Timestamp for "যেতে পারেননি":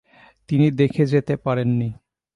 1.05-1.89